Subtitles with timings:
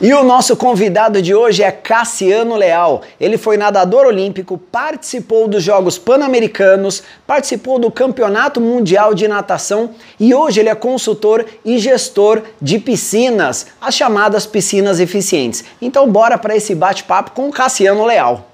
[0.00, 3.02] E o nosso convidado de hoje é Cassiano Leal.
[3.20, 9.90] Ele foi nadador olímpico, participou dos Jogos Pan-Americanos, participou do Campeonato Mundial de Natação
[10.20, 15.64] e hoje ele é consultor e gestor de piscinas, as chamadas piscinas eficientes.
[15.82, 18.48] Então bora para esse bate-papo com Cassiano Leal.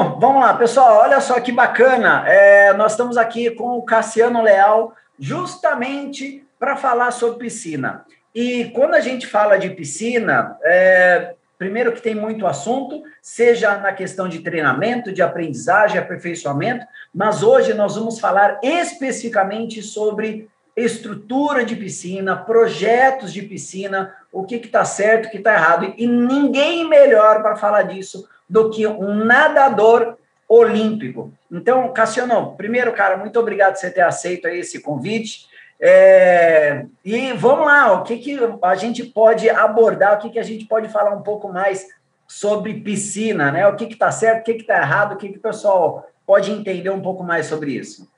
[0.00, 1.02] Bom, vamos lá, pessoal.
[1.02, 2.24] Olha só que bacana.
[2.26, 8.06] É, nós estamos aqui com o Cassiano Leal, justamente para falar sobre piscina.
[8.34, 13.92] E quando a gente fala de piscina, é, primeiro que tem muito assunto, seja na
[13.92, 21.76] questão de treinamento, de aprendizagem, aperfeiçoamento, mas hoje nós vamos falar especificamente sobre estrutura de
[21.76, 25.92] piscina, projetos de piscina, o que está certo, o que está errado.
[25.98, 30.16] E ninguém melhor para falar disso do que um nadador
[30.48, 31.32] olímpico.
[31.50, 35.48] Então, Cassiano, primeiro, cara, muito obrigado por você ter aceito esse convite.
[35.80, 40.42] É, e vamos lá, o que, que a gente pode abordar, o que, que a
[40.42, 41.86] gente pode falar um pouco mais
[42.26, 43.66] sobre piscina, né?
[43.68, 46.90] O que está certo, o que está errado, o que, que o pessoal pode entender
[46.90, 48.10] um pouco mais sobre isso.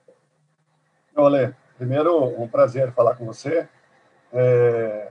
[1.14, 3.69] Olha, primeiro, um prazer falar com você.
[4.33, 5.08] É,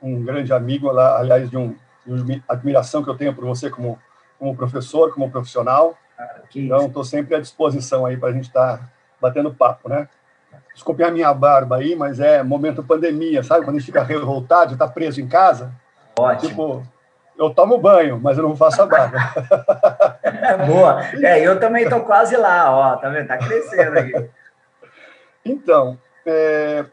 [0.00, 1.76] um grande amigo, aliás, de, um,
[2.06, 3.98] de uma admiração que eu tenho por você como
[4.42, 5.96] como professor, como profissional.
[6.18, 8.88] Ah, então, estou sempre à disposição aí para a gente estar tá
[9.20, 10.08] batendo papo, né?
[10.74, 13.64] Desculpe a minha barba aí, mas é momento pandemia, sabe?
[13.64, 15.72] Quando a gente fica revoltado, está preso em casa.
[16.18, 16.48] Ótimo.
[16.48, 16.82] Tipo,
[17.38, 19.18] eu tomo banho, mas eu não faço a barba.
[20.66, 21.00] Boa.
[21.24, 23.28] É, eu também estou quase lá, ó, tá vendo?
[23.28, 24.28] Tá crescendo aqui.
[25.44, 26.84] Então, é,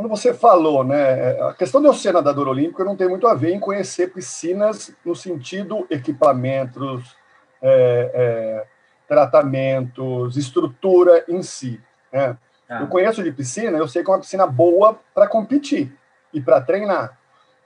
[0.00, 3.34] quando você falou, né, a questão de eu ser nadador olímpico não tem muito a
[3.34, 7.14] ver em conhecer piscinas no sentido equipamentos,
[7.60, 8.66] é, é,
[9.06, 11.78] tratamentos, estrutura em si.
[12.10, 12.34] Né?
[12.66, 12.80] Ah.
[12.80, 15.94] Eu conheço de piscina, eu sei que é uma piscina boa para competir
[16.32, 17.18] e para treinar.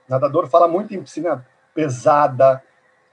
[0.05, 2.61] O nadador fala muito em piscina pesada,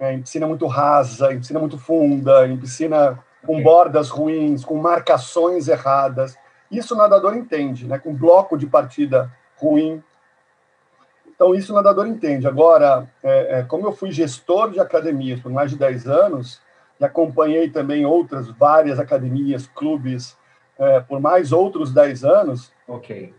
[0.01, 4.75] é, em piscina muito rasa, em piscina muito funda, em piscina com bordas ruins, com
[4.79, 6.37] marcações erradas.
[6.73, 7.99] Isso o nadador entende, né?
[7.99, 10.03] com bloco de partida ruim.
[11.29, 12.49] Então, isso o nadador entende.
[12.49, 16.61] Agora, é, é, como eu fui gestor de academias por mais de 10 anos,
[16.99, 20.37] e acompanhei também outras várias academias, clubes,
[20.79, 23.33] é, por mais outros 10 anos, ok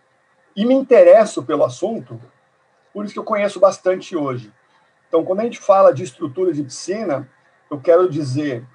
[0.56, 2.20] e me interesso pelo assunto,
[2.94, 4.54] por isso que eu conheço bastante hoje.
[5.08, 7.28] Então, quando a gente fala de estrutura de piscina,
[7.70, 8.66] eu quero dizer,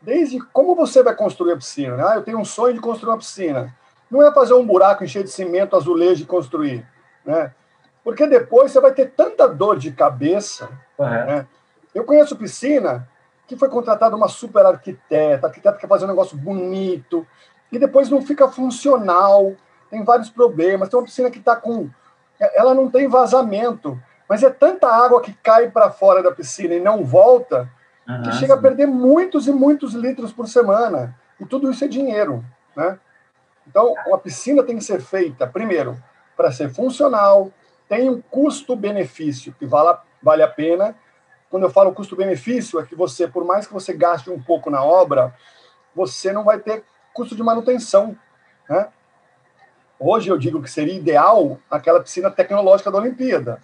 [0.00, 1.96] desde como você vai construir a piscina.
[1.96, 2.04] Né?
[2.06, 3.74] Ah, eu tenho um sonho de construir uma piscina.
[4.10, 6.86] Não é fazer um buraco, encher de cimento, azulejo e construir.
[7.24, 7.52] Né?
[8.04, 10.68] Porque depois você vai ter tanta dor de cabeça.
[10.98, 11.06] Uhum.
[11.06, 11.46] Né?
[11.94, 13.08] Eu conheço piscina
[13.46, 17.26] que foi contratada uma super arquiteta, arquiteta que quer fazer um negócio bonito,
[17.70, 19.54] e depois não fica funcional,
[19.90, 20.88] tem vários problemas.
[20.88, 21.88] Tem uma piscina que está com.
[22.54, 26.80] Ela não tem vazamento, mas é tanta água que cai para fora da piscina e
[26.80, 27.68] não volta,
[28.08, 28.58] uhum, que chega sim.
[28.58, 31.14] a perder muitos e muitos litros por semana.
[31.40, 32.44] E tudo isso é dinheiro.
[32.74, 32.98] Né?
[33.66, 35.96] Então, uma piscina tem que ser feita, primeiro,
[36.36, 37.50] para ser funcional,
[37.88, 40.94] tem um custo-benefício que vale, vale a pena.
[41.50, 44.82] Quando eu falo custo-benefício, é que você, por mais que você gaste um pouco na
[44.84, 45.34] obra,
[45.94, 46.84] você não vai ter
[47.14, 48.16] custo de manutenção.
[48.68, 48.88] Né?
[49.98, 53.62] Hoje eu digo que seria ideal aquela piscina tecnológica da Olimpíada,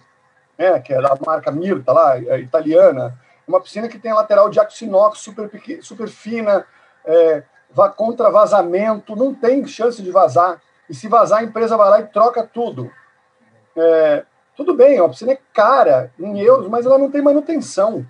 [0.57, 0.79] né?
[0.79, 3.17] que é da marca Mirta, lá, é italiana.
[3.47, 5.49] Uma piscina que tem a lateral de aço inox super,
[5.81, 6.65] super fina,
[7.05, 7.43] é,
[7.95, 10.61] contra vazamento, não tem chance de vazar.
[10.89, 12.91] E se vazar, a empresa vai lá e troca tudo.
[13.75, 14.23] É,
[14.55, 18.05] tudo bem, a piscina é cara em euros, mas ela não tem manutenção.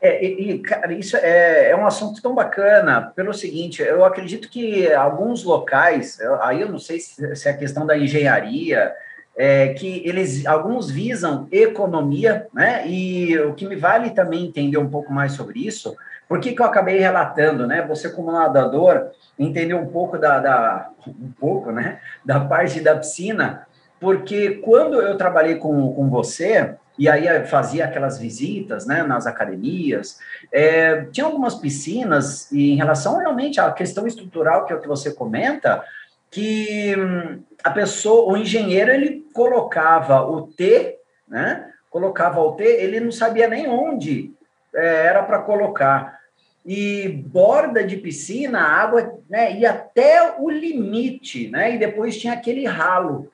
[0.00, 4.92] É, e, cara, isso é, é um assunto tão bacana, pelo seguinte, eu acredito que
[4.92, 8.94] alguns locais, aí eu não sei se, se é a questão da engenharia,
[9.34, 14.90] é, que eles, alguns visam economia, né, e o que me vale também entender um
[14.90, 15.96] pouco mais sobre isso,
[16.34, 17.86] por que, que eu acabei relatando, né?
[17.86, 22.00] Você como nadador entendeu um pouco da, da, um pouco, né?
[22.24, 23.68] Da parte da piscina,
[24.00, 29.04] porque quando eu trabalhei com, com você e aí fazia aquelas visitas, né?
[29.04, 30.18] Nas academias,
[30.50, 34.88] é, tinha algumas piscinas e em relação realmente à questão estrutural que é o que
[34.88, 35.84] você comenta,
[36.32, 40.98] que hum, a pessoa, o engenheiro, ele colocava o T,
[41.28, 41.70] né?
[41.88, 44.34] Colocava o T, ele não sabia nem onde
[44.74, 46.23] é, era para colocar.
[46.64, 51.74] E borda de piscina, a água né, ia até o limite, né?
[51.74, 53.30] E depois tinha aquele ralo.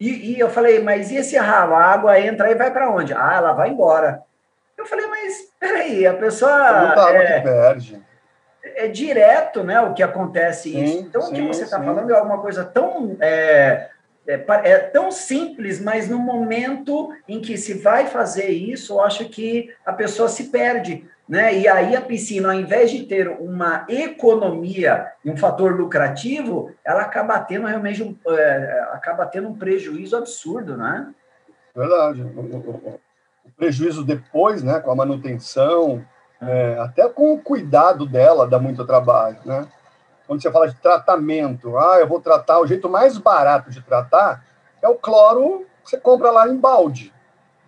[0.00, 1.74] E, e, eu falei, mas e esse ralo?
[1.74, 3.12] A água entra e vai para onde?
[3.12, 4.22] Ah, ela vai embora.
[4.78, 6.86] Eu falei, mas peraí, a pessoa.
[6.86, 8.02] Muita é, perde.
[8.62, 10.98] É direto, né, o que acontece sim, isso.
[11.00, 13.16] Então, sim, o que você está falando é alguma coisa tão.
[13.20, 13.90] É,
[14.26, 19.28] é, é, tão simples, mas no momento em que se vai fazer isso, eu acho
[19.28, 21.06] que a pessoa se perde.
[21.30, 21.60] Né?
[21.60, 27.02] E aí a piscina, ao invés de ter uma economia e um fator lucrativo, ela
[27.02, 31.14] acaba tendo realmente um, é, acaba tendo um prejuízo absurdo, né?
[31.72, 32.22] Verdade.
[32.22, 33.00] O, o,
[33.44, 36.04] o prejuízo depois, né, com a manutenção,
[36.42, 39.68] é, até com o cuidado dela, dá muito trabalho, né?
[40.26, 44.44] Quando você fala de tratamento, ah, eu vou tratar, o jeito mais barato de tratar
[44.82, 47.14] é o cloro que você compra lá em balde,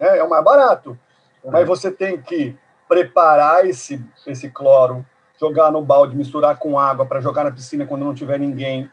[0.01, 0.19] né?
[0.19, 0.99] é o mais barato.
[1.45, 2.57] Mas você tem que
[2.93, 5.03] preparar esse, esse cloro,
[5.41, 8.91] jogar no balde, misturar com água para jogar na piscina quando não tiver ninguém.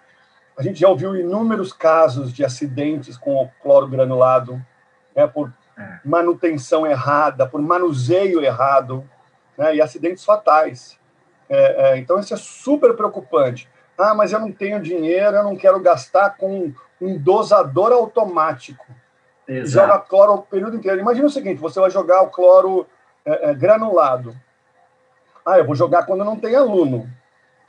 [0.57, 4.66] A gente já ouviu inúmeros casos de acidentes com o cloro granulado,
[5.13, 6.00] né, por é.
[6.06, 9.04] manutenção errada, por manuseio errado,
[9.57, 10.98] né, e acidentes fatais.
[11.50, 13.69] É, é, então, isso é super preocupante.
[13.98, 16.72] Ah, mas eu não tenho dinheiro, eu não quero gastar com
[17.02, 18.86] um dosador automático.
[19.45, 19.88] Exato.
[19.88, 21.02] Joga cloro o período inteiro.
[21.02, 22.88] Imagina o seguinte: você vai jogar o cloro
[23.30, 24.36] é, é, granulado.
[25.46, 27.08] Ah, eu vou jogar quando não tem aluno.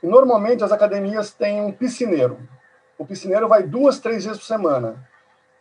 [0.01, 2.39] E normalmente as academias têm um piscineiro.
[2.97, 4.95] O piscineiro vai duas, três vezes por semana.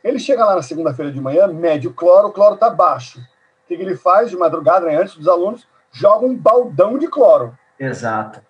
[0.02, 3.18] Ele chega lá na segunda-feira de manhã, mede o cloro, o cloro está baixo.
[3.20, 5.68] O que ele faz de madrugada, né, antes dos alunos?
[5.92, 7.56] Joga um baldão de cloro.
[7.78, 8.40] Exato.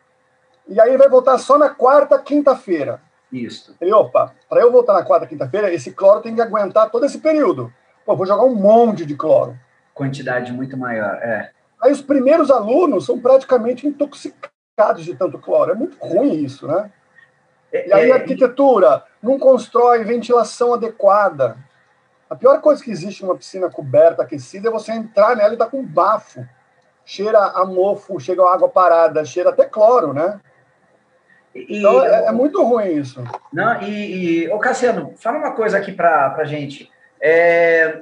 [0.69, 3.03] E aí vai voltar só na quarta, quinta-feira.
[3.33, 3.77] Isso.
[3.81, 7.19] Ele, opa, para eu voltar na quarta, quinta-feira, esse cloro tem que aguentar todo esse
[7.19, 7.73] período.
[8.07, 9.59] Pô, vou jogar um monte de cloro
[10.01, 11.17] quantidade muito maior.
[11.17, 11.51] É.
[11.83, 15.73] Aí os primeiros alunos são praticamente intoxicados de tanto cloro.
[15.73, 16.91] É muito ruim isso, né?
[17.71, 21.59] É, e aí a é, arquitetura não constrói ventilação adequada.
[22.31, 25.67] A pior coisa que existe numa piscina coberta, aquecida, é você entrar nela e estar
[25.67, 26.49] tá com bafo.
[27.05, 30.41] Cheira a mofo, chega a água parada, cheira até cloro, né?
[31.55, 33.23] E, então é, é, muito ruim isso.
[33.53, 36.91] Não, e, e ô Cassiano, fala uma coisa aqui para a gente.
[37.21, 38.01] É,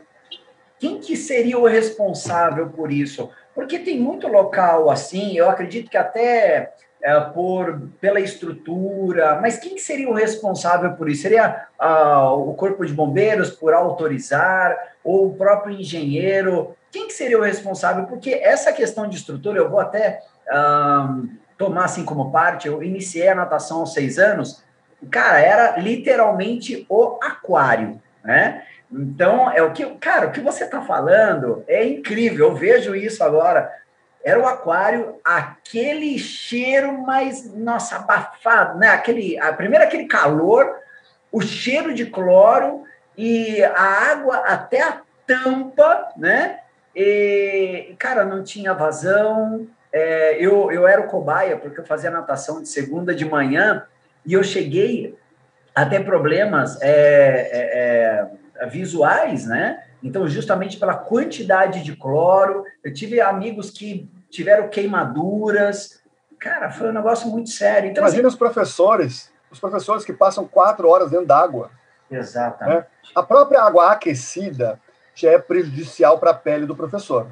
[0.78, 3.30] quem que seria o responsável por isso?
[3.54, 6.72] Porque tem muito local assim, eu acredito que até
[7.02, 11.22] é, por pela estrutura, mas quem que seria o responsável por isso?
[11.22, 16.76] Seria ah, o corpo de bombeiros por autorizar ou o próprio engenheiro?
[16.90, 18.06] Quem que seria o responsável?
[18.06, 20.20] Porque essa questão de estrutura, eu vou até
[20.50, 21.20] ah,
[21.56, 22.66] tomar assim como parte.
[22.66, 24.62] Eu iniciei a natação aos seis anos,
[25.10, 28.64] cara, era literalmente o aquário, né?
[28.90, 32.48] Então, é o que, cara, o que você está falando é incrível.
[32.48, 33.70] Eu vejo isso agora.
[34.24, 38.88] Era o aquário, aquele cheiro mais, nossa, abafado, né?
[38.88, 40.74] Aquele, a, primeiro aquele calor,
[41.30, 42.84] o cheiro de cloro
[43.16, 46.60] e a água até a tampa, né?
[46.96, 49.66] E, cara, não tinha vazão.
[49.92, 53.84] É, eu, eu era o cobaia, porque eu fazia natação de segunda de manhã
[54.26, 55.16] e eu cheguei
[55.74, 56.80] a ter problemas.
[56.82, 58.26] É, é, é
[58.66, 59.84] visuais, né?
[60.02, 66.02] Então, justamente pela quantidade de cloro, eu tive amigos que tiveram queimaduras.
[66.38, 67.90] Cara, foi um negócio muito sério.
[67.90, 71.70] Então, Imagina assim, os professores, os professores que passam quatro horas dentro d'água.
[72.10, 72.76] Exatamente.
[72.76, 72.86] Né?
[73.14, 74.80] A própria água aquecida
[75.14, 77.26] já é prejudicial para a pele do professor.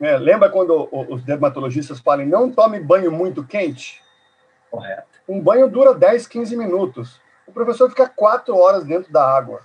[0.00, 4.02] É, lembra quando os dermatologistas falam não tome banho muito quente?
[4.70, 5.20] Correto.
[5.28, 7.20] Um banho dura 10, 15 minutos.
[7.46, 9.60] O professor fica quatro horas dentro da água.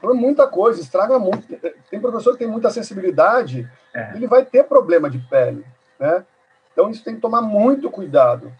[0.00, 1.44] Por muita coisa, estraga muito.
[1.90, 4.12] Tem professor que tem muita sensibilidade, é.
[4.14, 5.64] ele vai ter problema de pele,
[5.98, 6.24] né?
[6.72, 8.52] Então, isso tem que tomar muito cuidado.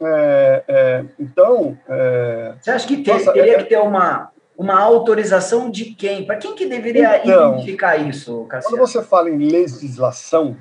[0.00, 1.78] É, é, então...
[1.88, 6.26] É, Você acha que ter, nossa, teria é, que ter uma, uma autorização de quem?
[6.26, 8.76] Para quem que deveria então, identificar isso, Cassiano?
[8.76, 10.56] Quando você fala em legislação,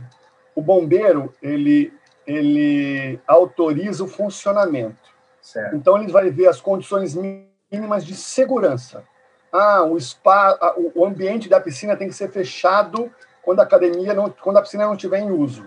[0.56, 1.94] o bombeiro, ele,
[2.26, 5.12] ele autoriza o funcionamento.
[5.42, 5.76] Certo.
[5.76, 9.04] Então, ele vai ver as condições mínimas de segurança
[9.52, 14.30] ah, o spa, o ambiente da piscina tem que ser fechado quando a academia não,
[14.30, 15.66] quando a piscina não estiver em uso.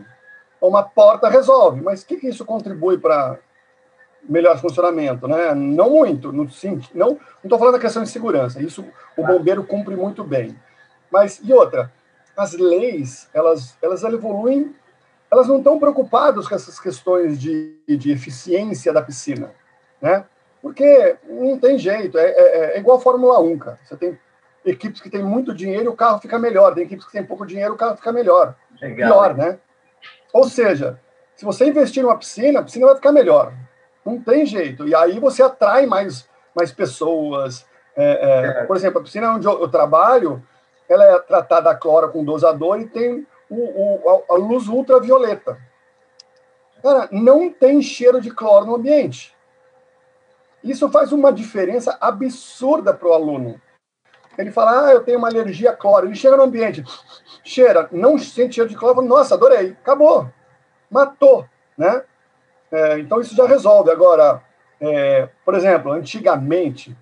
[0.61, 3.39] Uma porta resolve, mas o que, que isso contribui para
[4.27, 5.55] melhor funcionamento, né?
[5.55, 8.63] Não muito, no sim, não, não estou falando da questão de segurança.
[8.63, 8.85] Isso
[9.17, 10.59] o bombeiro cumpre muito bem.
[11.11, 11.93] Mas e outra,
[12.37, 14.75] as leis elas elas evoluem,
[15.31, 19.51] elas não estão preocupadas com essas questões de, de eficiência da piscina,
[20.01, 20.25] né?
[20.65, 23.79] Porque não tem jeito, é, é, é igual a Fórmula 1, cara.
[23.85, 24.19] Você tem
[24.65, 27.75] equipes que têm muito dinheiro o carro fica melhor, tem equipes que têm pouco dinheiro
[27.75, 28.55] o carro fica melhor.
[28.81, 29.59] Legal, Pior, né?
[30.33, 30.99] Ou seja,
[31.37, 33.53] se você investir numa piscina, a piscina vai ficar melhor.
[34.07, 34.89] Não tem jeito.
[34.89, 39.61] E aí você atrai mais, mais pessoas, É, é, por exemplo, a piscina onde eu,
[39.61, 40.43] eu, trabalho,
[40.89, 45.59] ela é tratada a cloro com dosador e tem o, o, a, a luz ultravioleta.
[46.83, 49.34] Cara, não tem cheiro de cloro no ambiente.
[50.65, 53.61] Isso faz uma diferença absurda para o aluno.
[54.37, 56.07] Ele fala, ah, eu tenho uma alergia a cloro.
[56.07, 56.83] Ele chega no ambiente,
[57.45, 60.29] cheira, não sente cheiro de cloro, nossa, adorei, acabou,
[60.91, 62.03] matou, né?
[62.73, 63.91] É, então isso já resolve.
[63.91, 64.43] Agora,
[64.81, 66.97] é, por exemplo, antigamente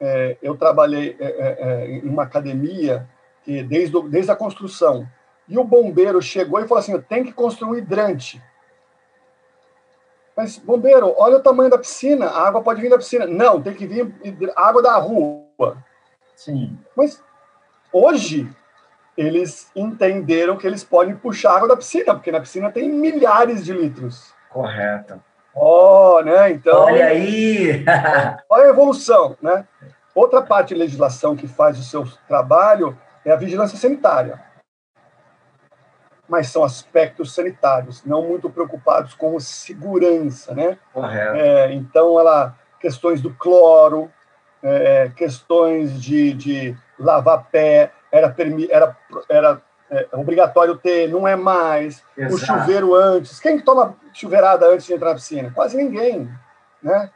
[0.00, 3.06] é, eu trabalhei é, é, é, em uma academia
[3.42, 5.06] que desde, desde a construção
[5.48, 8.42] e o bombeiro chegou e falou assim, tem que construir um hidrante.
[10.36, 13.26] Mas, bombeiro, olha o tamanho da piscina, a água pode vir da piscina.
[13.26, 14.12] Não, tem que vir
[14.56, 15.76] água da rua.
[16.34, 16.76] Sim.
[16.96, 17.22] Mas
[17.92, 18.48] hoje
[19.16, 23.72] eles entenderam que eles podem puxar água da piscina, porque na piscina tem milhares de
[23.72, 24.34] litros.
[24.50, 25.22] Correto.
[25.54, 26.50] Oh, né?
[26.50, 26.82] Então.
[26.82, 27.84] Olha aí!
[28.50, 29.64] olha a evolução, né?
[30.14, 34.40] Outra parte de legislação que faz o seu trabalho é a vigilância sanitária.
[36.28, 40.78] Mas são aspectos sanitários, não muito preocupados com segurança, né?
[40.92, 41.36] Correto.
[41.36, 44.10] É, então, ela questões do cloro,
[44.62, 48.34] é, questões de, de lavar pé, era,
[48.70, 48.96] era,
[49.28, 52.02] era é, obrigatório ter, não é mais.
[52.16, 52.34] Exato.
[52.34, 53.40] O chuveiro antes.
[53.40, 55.50] Quem toma chuveirada antes de entrar na piscina?
[55.54, 56.30] Quase ninguém.
[56.82, 57.10] Né?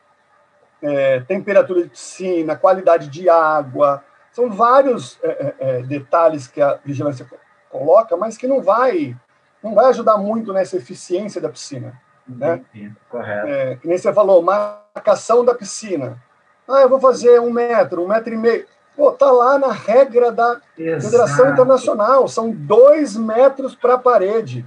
[0.82, 4.02] É, temperatura de piscina, qualidade de água.
[4.32, 7.26] São vários é, é, é detalhes que a vigilância
[7.70, 9.16] coloca, mas que não vai,
[9.62, 12.00] não vai ajudar muito nessa eficiência da piscina.
[12.26, 12.62] Né?
[13.08, 13.48] Correto.
[13.48, 16.22] É, que nem você falou, marcação da piscina.
[16.68, 18.66] Ah, eu vou fazer um metro, um metro e meio.
[18.94, 21.04] Pô, tá lá na regra da Exato.
[21.04, 24.66] Federação Internacional, são dois metros para a parede.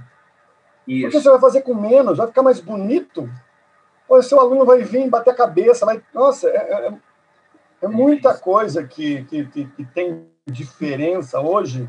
[0.88, 1.02] Isso.
[1.02, 2.18] Por que você vai fazer com menos?
[2.18, 3.30] Vai ficar mais bonito?
[4.08, 6.02] Pô, seu aluno vai vir bater a cabeça, vai.
[6.12, 6.94] Nossa, é, é,
[7.82, 11.88] é muita coisa que, que, que, que, tem diferença hoje.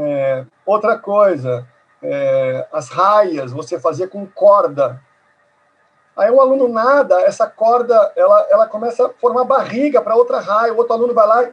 [0.00, 1.66] É, outra coisa,
[2.00, 5.02] é, as raias, você fazer com corda.
[6.16, 10.72] Aí o aluno nada, essa corda, ela, ela começa a formar barriga para outra raia,
[10.72, 11.50] o outro aluno vai lá,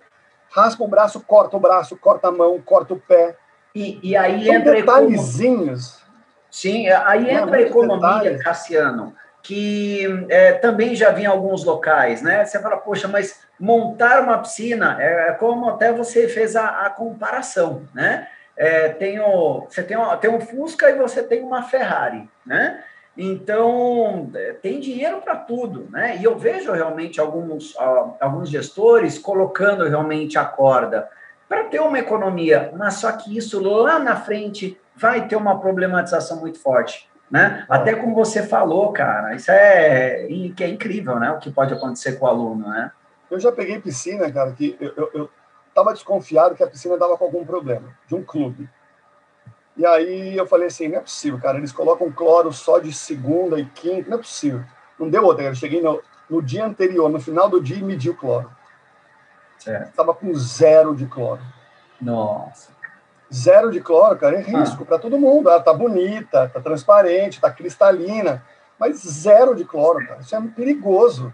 [0.52, 3.36] raspa o braço, corta o braço, corta a mão, corta o pé.
[3.74, 6.04] E, e aí São entra detalhezinhos.
[6.52, 8.44] Sim, aí entra a economia, detalhes.
[8.44, 12.44] Cassiano, que é, também já vi em alguns locais, né?
[12.44, 16.90] Você fala, poxa, mas montar uma piscina é, é como até você fez a, a
[16.90, 18.28] comparação, né?
[18.58, 22.84] É, tem o, você tem, tem um Fusca e você tem uma Ferrari, né?
[23.16, 26.18] Então, é, tem dinheiro para tudo, né?
[26.20, 27.76] E eu vejo realmente alguns,
[28.20, 31.08] alguns gestores colocando realmente a corda
[31.48, 36.40] para ter uma economia, mas só que isso lá na frente vai ter uma problematização
[36.40, 37.66] muito forte, né?
[37.70, 41.32] Até como você falou, cara, isso é, que é incrível, né?
[41.32, 42.92] O que pode acontecer com o aluno, né?
[43.30, 45.30] Eu já peguei piscina, cara, que eu, eu, eu
[45.74, 48.70] tava desconfiado que a piscina dava com algum problema, de um clube.
[49.76, 53.60] E aí eu falei assim, não é possível, cara, eles colocam cloro só de segunda
[53.60, 54.64] e quinta, não é possível.
[54.98, 58.10] Não deu outra, eu cheguei no, no dia anterior, no final do dia, e medi
[58.10, 58.50] o cloro.
[59.58, 61.42] Estava com zero de cloro.
[62.00, 62.72] Nossa.
[63.36, 64.86] Zero de cloro, cara, é risco ah.
[64.86, 65.50] para todo mundo.
[65.50, 68.42] Ela tá bonita, tá transparente, tá cristalina,
[68.80, 70.22] mas zero de cloro, cara.
[70.22, 71.34] Isso é perigoso.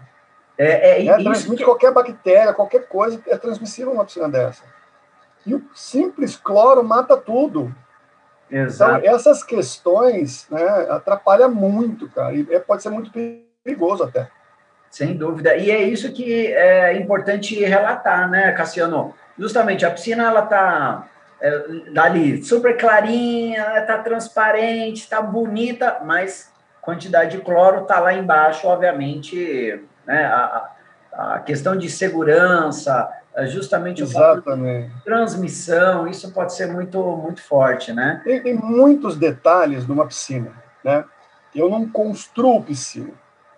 [0.58, 1.64] É, é, é transmite que...
[1.64, 4.64] qualquer bactéria, qualquer coisa é transmissível numa piscina dessa.
[5.46, 7.74] E o simples cloro mata tudo.
[8.50, 8.98] Exato.
[8.98, 13.10] Então, essas questões né, atrapalham muito, cara, e é, pode ser muito
[13.64, 14.28] perigoso até.
[14.90, 15.56] Sem dúvida.
[15.56, 19.14] E é isso que é importante relatar, né, Cassiano?
[19.38, 21.08] Justamente, a piscina, ela tá
[21.42, 28.68] é, ali super clarinha, tá transparente, tá bonita, mas quantidade de cloro tá lá embaixo,
[28.68, 30.70] obviamente, né, a,
[31.12, 34.92] a questão de segurança, é justamente Exatamente.
[34.94, 38.20] o transmissão, isso pode ser muito, muito forte, né?
[38.24, 40.52] Tem, tem muitos detalhes numa piscina,
[40.84, 41.04] né?
[41.54, 43.12] Eu não construo piscina,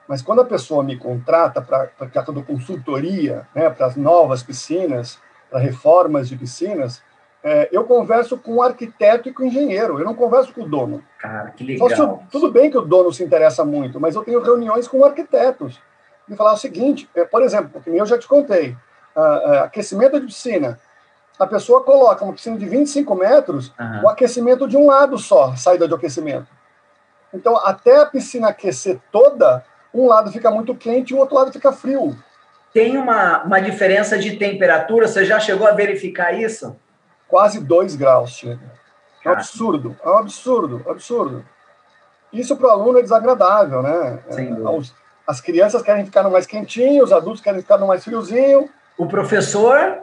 [0.09, 5.19] mas quando a pessoa me contrata para que toda consultoria, né, para as novas piscinas,
[5.50, 7.03] para reformas de piscinas,
[7.45, 10.69] é, eu converso com o arquiteto e com o engenheiro, eu não converso com o
[10.69, 11.05] dono.
[11.19, 12.25] Cara, que legal.
[12.33, 15.79] Tudo bem que o dono se interessa muito, mas eu tenho reuniões com arquitetos.
[16.27, 18.75] E falar o seguinte, é, por exemplo, eu já te contei,
[19.63, 20.81] aquecimento de piscina.
[21.39, 24.05] A pessoa coloca uma piscina de 25 metros, uhum.
[24.05, 26.47] o aquecimento de um lado só, saída de aquecimento.
[27.35, 31.53] Então, até a piscina aquecer toda, um lado fica muito quente e o outro lado
[31.53, 32.17] fica frio.
[32.73, 35.07] Tem uma, uma diferença de temperatura?
[35.07, 36.75] Você já chegou a verificar isso?
[37.28, 38.61] Quase 2 graus chega.
[39.25, 41.45] É um absurdo, é um absurdo, absurdo.
[42.33, 44.23] Isso para o aluno é desagradável, né?
[44.31, 44.54] Sem
[45.26, 49.07] As crianças querem ficar no mais quentinho, os adultos querem ficar no mais friozinho, O
[49.07, 50.02] professor.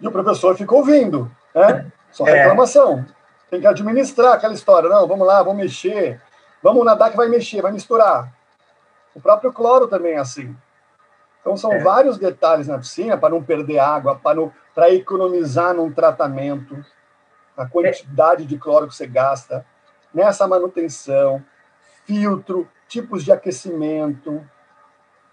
[0.00, 1.86] E o professor fica ouvindo, né?
[2.10, 2.42] Só é.
[2.42, 3.00] reclamação.
[3.00, 3.16] É.
[3.50, 4.88] Tem que administrar aquela história.
[4.88, 6.20] Não, vamos lá, vamos mexer.
[6.62, 8.32] Vamos nadar que vai mexer, vai misturar.
[9.14, 10.54] O próprio cloro também é assim.
[11.40, 11.78] Então, são é.
[11.78, 14.40] vários detalhes na piscina para não perder água, para
[14.90, 16.84] economizar num tratamento,
[17.56, 19.64] a quantidade de cloro que você gasta,
[20.12, 21.42] nessa manutenção,
[22.04, 24.46] filtro, tipos de aquecimento.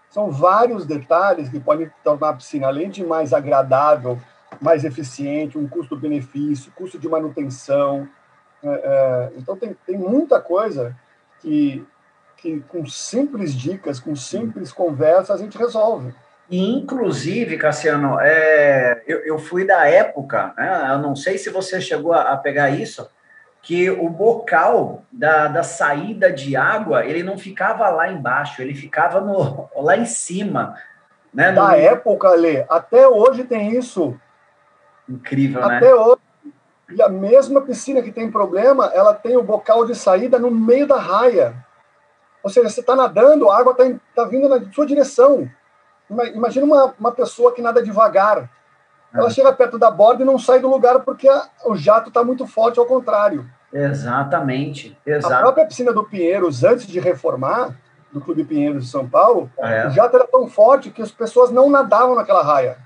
[0.08, 4.18] São vários detalhes que podem tornar a piscina, além de mais agradável,
[4.60, 8.08] mais eficiente, um custo-benefício, custo de manutenção.
[8.62, 10.96] É, é, então, tem, tem muita coisa
[11.40, 11.86] que,
[12.38, 16.14] que, com simples dicas, com simples conversas, a gente resolve.
[16.50, 22.12] Inclusive, Cassiano, é, eu, eu, fui da época, né, eu não sei se você chegou
[22.12, 23.08] a, a pegar isso,
[23.62, 29.22] que o bocal da, da, saída de água, ele não ficava lá embaixo, ele ficava
[29.22, 30.76] no, lá em cima.
[31.32, 31.74] Né, da no...
[31.74, 34.14] época, Lê, até hoje tem isso.
[35.08, 35.76] Incrível, até né?
[35.78, 36.20] Até hoje.
[36.90, 40.86] E a mesma piscina que tem problema, ela tem o bocal de saída no meio
[40.86, 41.54] da raia.
[42.42, 45.50] Ou seja, você está nadando, a água está tá vindo na sua direção.
[46.10, 48.50] Imagina uma, uma pessoa que nada devagar.
[49.12, 49.30] Ela é.
[49.30, 52.46] chega perto da borda e não sai do lugar porque a, o jato está muito
[52.46, 53.48] forte, ao contrário.
[55.04, 55.36] Exatamente.
[55.36, 57.74] A própria piscina do Pinheiros, antes de reformar,
[58.12, 59.88] do Clube Pinheiros de São Paulo, é.
[59.88, 62.78] o jato era tão forte que as pessoas não nadavam naquela raia.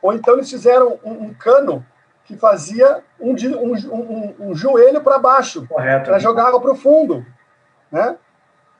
[0.00, 1.84] Ou então eles fizeram um, um cano
[2.24, 7.24] que fazia um, um, um, um joelho para baixo, para jogar água para o fundo.
[7.90, 8.16] Né?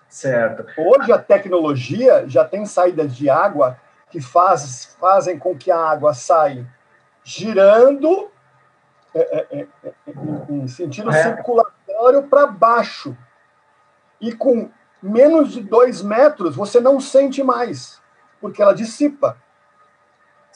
[0.09, 0.67] Certo.
[0.79, 3.79] Hoje a tecnologia já tem saídas de água
[4.11, 6.67] que faz, fazem com que a água saia
[7.25, 8.31] girando
[9.13, 10.13] é, é, é, é
[10.49, 13.17] em sentido circulatório para baixo.
[14.21, 14.71] E com
[15.03, 18.01] menos de dois metros você não sente mais,
[18.41, 19.37] porque ela dissipa.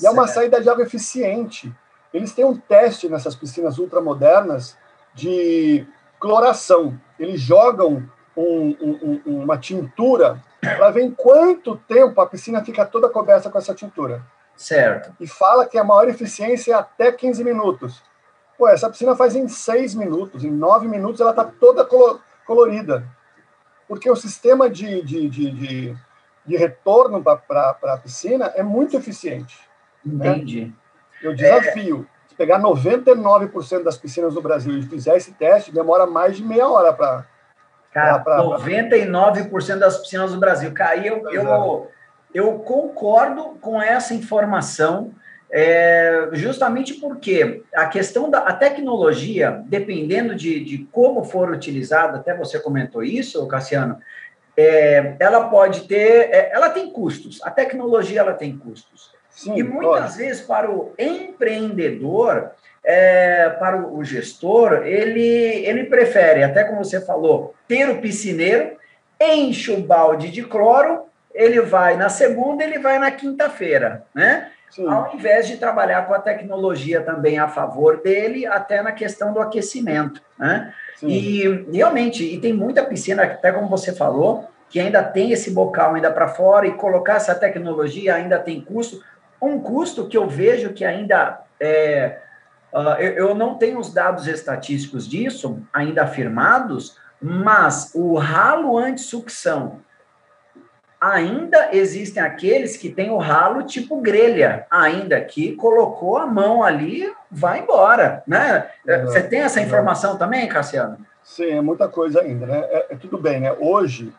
[0.00, 1.74] E é uma saída de água eficiente.
[2.12, 4.76] Eles têm um teste nessas piscinas ultramodernas
[5.14, 5.86] de
[6.18, 6.98] cloração.
[7.18, 8.08] Eles jogam
[8.40, 13.58] um, um, uma tintura para ver em quanto tempo a piscina fica toda coberta com
[13.58, 14.22] essa tintura.
[14.56, 15.12] Certo.
[15.18, 18.02] E fala que a maior eficiência é até 15 minutos.
[18.58, 21.88] Pô, essa piscina faz em 6 minutos, em 9 minutos ela está toda
[22.46, 23.06] colorida.
[23.88, 25.96] Porque o sistema de, de, de, de,
[26.44, 29.58] de retorno para a piscina é muito eficiente.
[30.04, 30.28] Né?
[30.28, 30.66] Entendi.
[30.66, 30.72] Né?
[31.22, 32.06] Eu desafio.
[32.26, 32.28] É...
[32.28, 36.68] Se pegar 99% das piscinas do Brasil e fizer esse teste, demora mais de meia
[36.68, 37.26] hora para
[37.92, 40.72] Cara, pra, pra, 99% das piscinas do Brasil.
[40.72, 41.90] Cara, eu, eu,
[42.32, 45.12] eu concordo com essa informação,
[45.50, 52.36] é, justamente porque a questão da a tecnologia, dependendo de, de como for utilizada, até
[52.36, 53.98] você comentou isso, Cassiano,
[54.56, 59.10] é, ela pode ter, é, ela tem custos, a tecnologia ela tem custos.
[59.30, 60.18] Sim, e muitas pode.
[60.18, 62.50] vezes para o empreendedor,
[62.84, 68.76] é, para o gestor, ele, ele prefere, até como você falou, ter o piscineiro,
[69.20, 71.02] enche o balde de cloro,
[71.34, 74.50] ele vai na segunda, ele vai na quinta-feira, né?
[74.70, 74.86] Sim.
[74.88, 79.40] Ao invés de trabalhar com a tecnologia também a favor dele, até na questão do
[79.40, 80.72] aquecimento, né?
[80.96, 81.08] Sim.
[81.08, 85.94] E realmente, e tem muita piscina, até como você falou, que ainda tem esse bocal
[85.94, 89.02] ainda para fora e colocar essa tecnologia ainda tem custo.
[89.42, 92.18] Um custo que eu vejo que ainda é,
[92.72, 99.80] Uh, eu, eu, não tenho os dados estatísticos disso ainda afirmados, mas o ralo anti-sucção
[101.00, 107.10] ainda existem aqueles que têm o ralo tipo grelha, ainda que colocou a mão ali,
[107.30, 108.68] vai embora, né?
[108.86, 109.02] Uhum.
[109.06, 110.98] Você tem essa informação também, Cassiano?
[111.24, 112.58] Sim, é muita coisa ainda, né?
[112.70, 113.52] É, é tudo bem, né?
[113.58, 114.12] Hoje,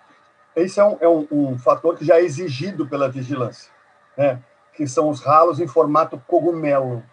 [0.56, 3.72] esse é, um, é um, um, fator que já é exigido pela vigilância,
[4.18, 4.40] né?
[4.74, 7.04] Que são os ralos em formato cogumelo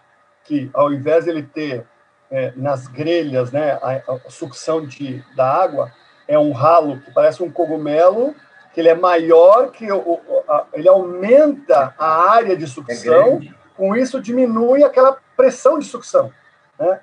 [0.48, 1.84] que, ao invés de ele ter
[2.30, 5.92] é, nas grelhas né, a, a, sucção de, da água,
[6.26, 8.34] é um ralo que parece um cogumelo,
[8.72, 13.94] que ele é maior, que o, a, ele aumenta a área de sucção, é com
[13.94, 16.32] isso diminui aquela pressão de sucção,
[16.78, 17.00] né?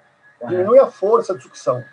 [0.48, 1.84] diminui a força de sucção.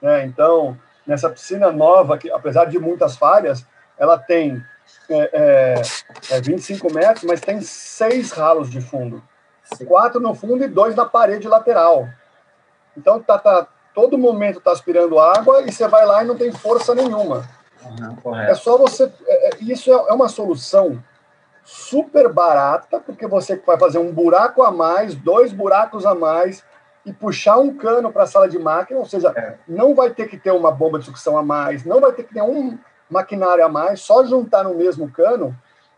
[0.00, 0.24] Né?
[0.24, 3.66] Então, nessa piscina nova, que apesar de muitas falhas,
[3.98, 4.62] ela tem
[5.10, 5.80] é,
[6.30, 9.22] é, 25 é metros, mas tem seis ralos de fundo
[9.86, 12.08] quatro no fundo e dois na parede lateral.
[12.96, 16.52] Então, tá, tá, todo momento está aspirando água e você vai lá e não tem
[16.52, 17.44] força nenhuma.
[17.84, 19.12] Uhum, é só você.
[19.26, 21.02] É, é, isso é, é uma solução
[21.64, 26.64] super barata, porque você vai fazer um buraco a mais, dois buracos a mais,
[27.04, 29.56] e puxar um cano para a sala de máquina, ou seja, é.
[29.66, 32.34] não vai ter que ter uma bomba de sucção a mais, não vai ter que
[32.34, 32.78] ter um
[33.10, 35.56] maquinário a mais, só juntar no mesmo cano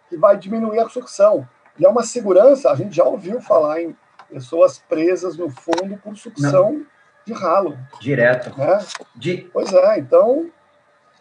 [0.09, 1.47] que vai diminuir a sucção.
[1.79, 3.97] E é uma segurança, a gente já ouviu falar em
[4.31, 6.87] pessoas presas no fundo por sucção Não.
[7.25, 7.79] de ralo.
[8.01, 8.57] Direto.
[8.59, 8.79] Né?
[9.15, 9.49] De...
[9.53, 10.51] Pois é, então.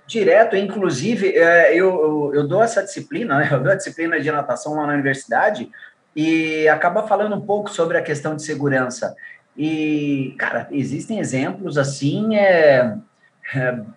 [0.06, 3.50] Direto, inclusive, é, eu, eu, dou essa disciplina, né?
[3.52, 5.70] eu dou a disciplina de natação lá na universidade
[6.16, 9.14] e acaba falando um pouco sobre a questão de segurança.
[9.56, 12.96] E, cara, existem exemplos assim, é,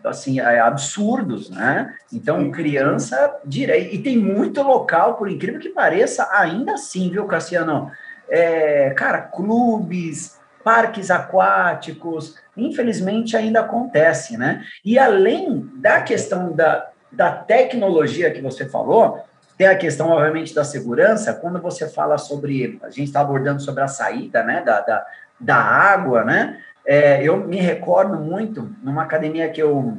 [0.04, 1.94] assim, é, absurdos, né?
[2.12, 3.94] Então, criança direto.
[3.94, 7.90] E tem muito local, por incrível que pareça, ainda assim, viu, Cassiano?
[8.30, 14.64] é, cara, clubes, parques aquáticos, infelizmente ainda acontece, né?
[14.84, 19.22] E além da questão da, da tecnologia que você falou,
[19.58, 21.34] tem a questão, obviamente, da segurança.
[21.34, 25.06] Quando você fala sobre, a gente está abordando sobre a saída, né, da, da,
[25.38, 26.62] da água, né?
[26.86, 29.96] É, eu me recordo muito numa academia que eu,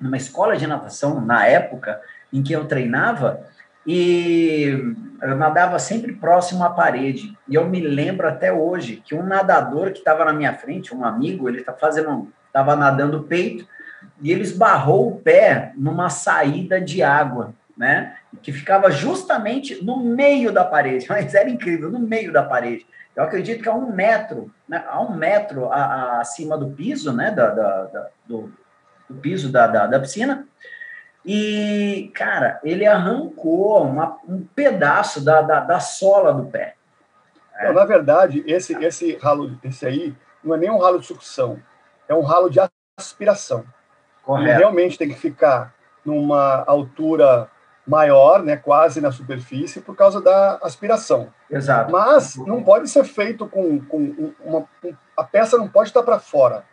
[0.00, 2.00] numa escola de natação na época
[2.32, 3.44] em que eu treinava,
[3.86, 7.36] e eu nadava sempre próximo à parede.
[7.48, 11.04] E eu me lembro até hoje que um nadador que estava na minha frente, um
[11.04, 13.66] amigo, ele tá fazendo, estava nadando peito
[14.20, 18.16] e ele esbarrou o pé numa saída de água, né?
[18.42, 21.06] Que ficava justamente no meio da parede.
[21.10, 22.86] Mas era incrível, no meio da parede.
[23.14, 27.12] Eu acredito que a um metro, né, a um metro a, a, acima do piso,
[27.12, 28.52] né, da, da, da do,
[29.08, 30.46] do, piso da, da, da piscina,
[31.24, 36.76] e, cara, ele arrancou uma, um pedaço da, da, da, sola do pé.
[37.58, 37.72] É.
[37.72, 41.60] na verdade, esse, esse ralo, esse aí, não é nem um ralo de sucção,
[42.08, 42.58] é um ralo de
[42.96, 43.64] aspiração.
[44.22, 44.48] Correto.
[44.48, 47.50] Ele realmente tem que ficar numa altura
[47.86, 51.32] maior, né, quase na superfície, por causa da aspiração.
[51.50, 51.90] Exato.
[51.90, 54.64] Mas não pode ser feito com, com uma,
[55.16, 56.64] a peça não pode estar para fora.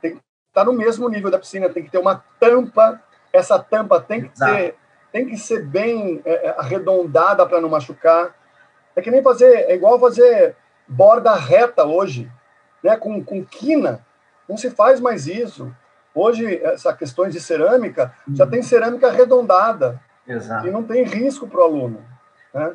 [0.00, 3.00] Tem que estar no mesmo nível da piscina, tem que ter uma tampa
[3.36, 4.74] essa tampa tem que ser
[5.12, 8.34] tem que ser bem é, é arredondada para não machucar.
[8.94, 10.54] É que nem fazer, é igual fazer
[10.86, 12.30] borda reta hoje,
[12.82, 12.96] né?
[12.96, 14.04] Com, com quina.
[14.48, 15.74] Não se faz mais isso.
[16.14, 18.50] Hoje, essas questões de cerâmica, já uhum.
[18.50, 20.00] tem cerâmica arredondada.
[20.26, 20.66] Exato.
[20.66, 22.04] E não tem risco para o aluno.
[22.52, 22.72] Né?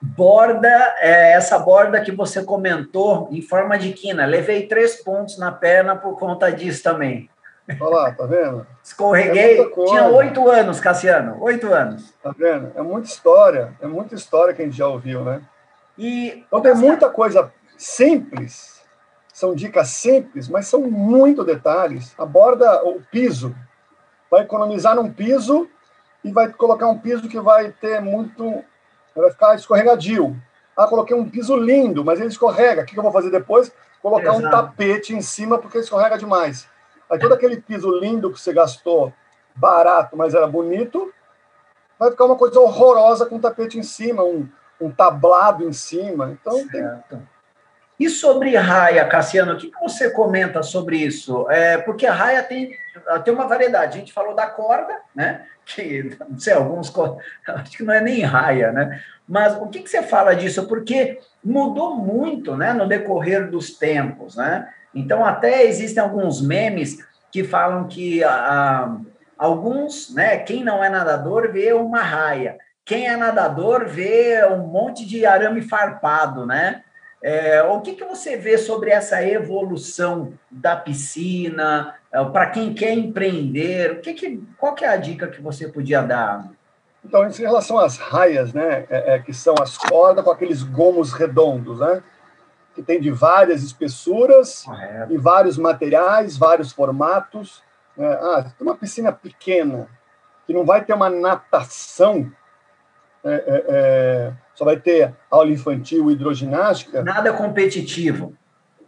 [0.00, 4.26] Borda, é, essa borda que você comentou, em forma de quina.
[4.26, 7.30] Levei três pontos na perna por conta disso também.
[7.80, 8.66] Olha lá, tá vendo?
[8.82, 9.60] Escorreguei.
[9.60, 11.42] É Tinha oito anos, Cassiano.
[11.42, 12.12] Oito anos.
[12.22, 12.72] Tá vendo?
[12.74, 13.72] É muita história.
[13.80, 15.40] É muita história que a gente já ouviu, né?
[15.96, 18.82] E, então tem muita coisa simples.
[19.32, 22.14] São dicas simples, mas são muito detalhes.
[22.18, 23.54] A borda, o piso.
[24.30, 25.68] Vai economizar num piso
[26.24, 28.64] e vai colocar um piso que vai ter muito.
[29.14, 30.36] Vai ficar escorregadio.
[30.76, 32.82] Ah, coloquei um piso lindo, mas ele escorrega.
[32.82, 33.70] O que eu vou fazer depois?
[34.02, 34.46] Colocar Exato.
[34.46, 36.68] um tapete em cima porque escorrega demais.
[37.08, 39.12] Aí todo aquele piso lindo que você gastou,
[39.54, 41.12] barato, mas era bonito,
[41.98, 44.48] vai ficar uma coisa horrorosa com um tapete em cima, um,
[44.80, 46.32] um tablado em cima.
[46.32, 47.08] Então, certo.
[47.08, 47.33] Tem...
[47.98, 51.48] E sobre raia, Cassiano, o que você comenta sobre isso?
[51.50, 52.76] É, porque a raia tem,
[53.24, 53.96] tem uma variedade.
[53.96, 55.46] A gente falou da corda, né?
[55.64, 56.92] Que, não sei, alguns.
[57.46, 59.00] Acho que não é nem raia, né?
[59.28, 60.66] Mas o que, você fala disso?
[60.66, 64.68] Porque mudou muito né, no decorrer dos tempos, né?
[64.94, 66.98] Então, até existem alguns memes
[67.32, 68.22] que falam que
[69.36, 75.04] alguns, né, quem não é nadador vê uma raia, quem é nadador vê um monte
[75.06, 76.84] de arame farpado, né?
[77.26, 82.92] É, o que, que você vê sobre essa evolução da piscina, é, para quem quer
[82.92, 83.92] empreender?
[83.92, 86.50] O que que, qual que é a dica que você podia dar?
[87.02, 91.14] Então, em relação às raias, né, é, é, que são as cordas com aqueles gomos
[91.14, 92.02] redondos, né?
[92.74, 95.14] que tem de várias espessuras Correto.
[95.14, 97.62] e vários materiais, vários formatos.
[97.96, 98.06] Né?
[98.06, 99.88] Ah, tem uma piscina pequena,
[100.46, 102.30] que não vai ter uma natação,
[103.24, 107.02] é, é, é, só vai ter aula infantil, hidroginástica.
[107.02, 108.34] Nada competitivo.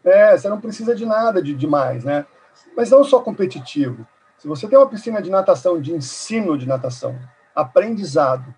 [0.05, 2.25] É, você não precisa de nada de demais, né?
[2.77, 4.07] Mas não só competitivo.
[4.39, 7.19] Se você tem uma piscina de natação, de ensino de natação,
[7.55, 8.55] aprendizado,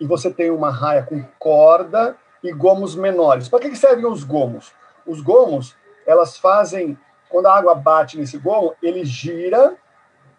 [0.00, 3.48] e você tem uma raia com corda e gomos menores.
[3.48, 4.72] Para que servem os gomos?
[5.06, 9.76] Os gomos, elas fazem, quando a água bate nesse gomo, ele gira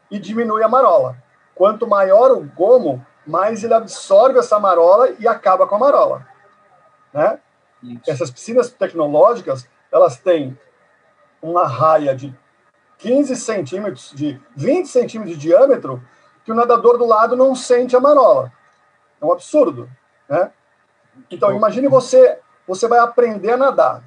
[0.09, 1.17] e diminui a marola.
[1.53, 6.25] Quanto maior o gomo, mais ele absorve essa marola e acaba com a marola.
[7.13, 7.39] Né?
[8.07, 10.57] Essas piscinas tecnológicas, elas têm
[11.41, 12.33] uma raia de
[12.97, 16.01] 15 centímetros, de 20 centímetros de diâmetro,
[16.43, 18.51] que o nadador do lado não sente a marola.
[19.21, 19.89] É um absurdo,
[20.27, 20.51] né?
[21.29, 24.03] Então, imagine você, você vai aprender a nadar,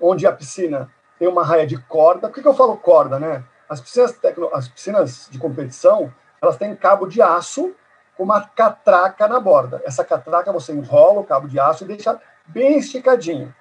[0.00, 2.28] onde a piscina tem uma raia de corda.
[2.28, 3.44] Por que, que eu falo corda, né?
[3.68, 4.18] As piscinas,
[4.52, 7.74] as piscinas de competição, elas têm cabo de aço
[8.16, 9.82] com uma catraca na borda.
[9.84, 13.54] Essa catraca você enrola o cabo de aço e deixa bem esticadinho.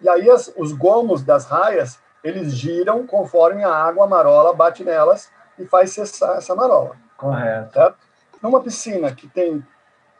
[0.00, 5.30] E aí as, os gomos das raias, eles giram conforme a água marola bate nelas
[5.58, 6.96] e faz cessar essa marola.
[7.16, 7.72] Correto.
[7.72, 7.96] Certo?
[8.40, 9.64] Numa piscina que tem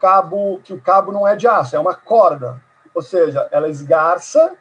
[0.01, 2.61] cabo, que o cabo não é de aço, é uma corda.
[2.95, 4.57] Ou seja, ela esgarça,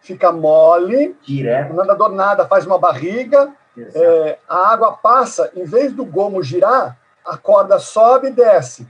[0.00, 1.72] fica mole, Direto.
[1.72, 3.52] o nadador nada, faz uma barriga,
[3.94, 8.88] é, a água passa, em vez do gomo girar, a corda sobe e desce.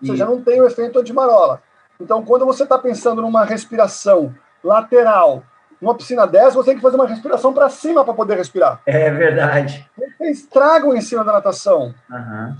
[0.00, 1.62] Ou seja, não tem o efeito de marola.
[2.00, 5.42] Então, quando você está pensando numa respiração lateral,
[5.80, 8.80] numa piscina dessa, você tem que fazer uma respiração para cima para poder respirar.
[8.86, 9.88] É verdade.
[10.20, 11.94] Estraga o ensino da natação.
[12.10, 12.56] Uhum.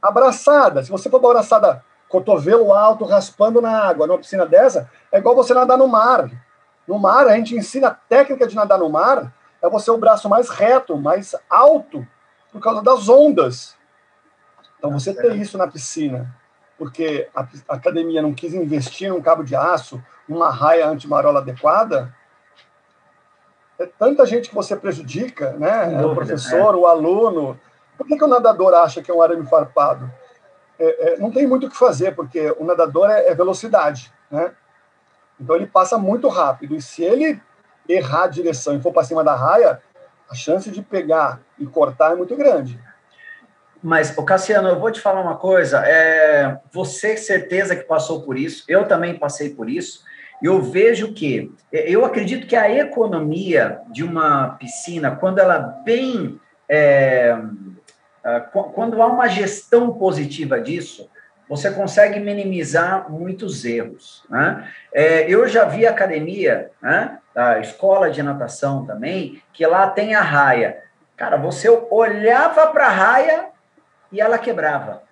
[0.00, 0.82] Abraçada.
[0.82, 5.34] Se você for uma abraçada cotovelo alto, raspando na água, numa piscina dessa, é igual
[5.34, 6.30] você nadar no mar.
[6.86, 9.32] No mar, a gente ensina a técnica de nadar no mar,
[9.62, 12.06] é você o braço mais reto, mais alto,
[12.50, 13.76] por causa das ondas.
[14.80, 16.34] Então, você ter isso na piscina,
[16.78, 22.14] porque a, a academia não quis investir num cabo de aço, numa raia antimarola adequada,
[23.78, 25.86] é tanta gente que você prejudica, né?
[25.86, 26.76] Dúvida, o professor, é.
[26.78, 27.60] o aluno.
[27.98, 30.10] Por que, que o nadador acha que é um arame farpado?
[30.78, 34.52] É, é, não tem muito o que fazer, porque o nadador é, é, velocidade, né?
[35.38, 36.74] Então ele passa muito rápido.
[36.74, 37.38] E se ele
[37.86, 39.82] errar a direção e for para cima da raia,
[40.30, 42.80] a chance de pegar e cortar é muito grande.
[43.82, 45.78] Mas, o Cassiano, eu vou te falar uma coisa.
[45.86, 50.04] É, você certeza que passou por isso, eu também passei por isso.
[50.42, 56.40] Eu vejo que, eu acredito que a economia de uma piscina, quando ela bem.
[56.68, 57.36] É,
[58.52, 61.10] quando há uma gestão positiva disso,
[61.50, 64.22] você consegue minimizar muitos erros.
[64.30, 64.70] Né?
[64.94, 70.22] É, eu já vi academia, né, a escola de natação também, que lá tem a
[70.22, 70.80] raia.
[71.16, 73.46] Cara, você olhava para a raia,
[74.12, 75.02] e ela quebrava.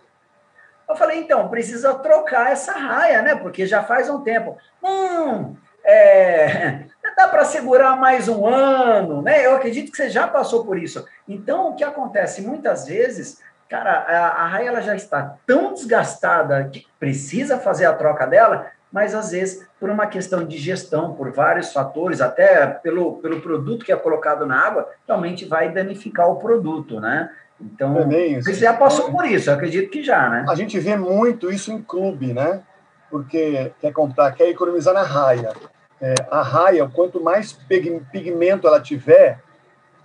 [0.88, 3.34] Eu falei, então, precisa trocar essa raia, né?
[3.34, 4.56] Porque já faz um tempo.
[4.82, 6.84] Hum, é,
[7.16, 9.44] dá para segurar mais um ano, né?
[9.44, 11.06] Eu acredito que você já passou por isso.
[11.28, 16.68] Então, o que acontece muitas vezes, cara, a, a raia ela já está tão desgastada
[16.72, 21.30] que precisa fazer a troca dela, mas às vezes por uma questão de gestão, por
[21.32, 26.36] vários fatores, até pelo, pelo produto que é colocado na água, realmente vai danificar o
[26.36, 27.30] produto, né?
[27.60, 30.46] Então, Também, você já passou por isso, acredito que já, né?
[30.48, 32.62] A gente vê muito isso em clube, né?
[33.10, 35.52] Porque quer comprar, quer economizar na raia.
[36.00, 39.42] É, a raia, quanto mais pigmento ela tiver,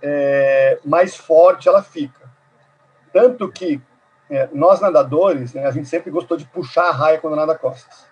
[0.02, 2.20] é, mais forte ela fica.
[3.12, 3.80] Tanto que
[4.28, 8.06] é, nós nadadores, né, a gente sempre gostou de puxar a raia quando nada costas.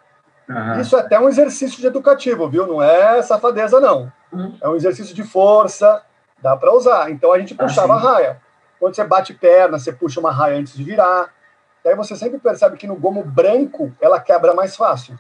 [0.49, 0.81] Uhum.
[0.81, 2.67] Isso é até um exercício de educativo, viu?
[2.67, 4.13] Não é safadeza, não.
[4.33, 4.57] Uhum.
[4.61, 6.03] É um exercício de força,
[6.41, 7.11] dá para usar.
[7.11, 8.41] Então a gente puxava ah, a raia.
[8.83, 11.33] Quando você bate perna, você puxa uma raia antes de virar.
[11.85, 15.17] Daí você sempre percebe que no gomo branco ela quebra mais fácil.